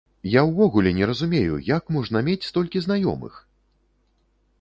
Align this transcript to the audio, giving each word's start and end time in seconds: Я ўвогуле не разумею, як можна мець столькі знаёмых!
Я 0.35 0.41
ўвогуле 0.45 0.93
не 0.99 1.09
разумею, 1.09 1.59
як 1.67 1.91
можна 1.97 2.17
мець 2.29 2.47
столькі 2.49 2.81
знаёмых! 2.87 3.33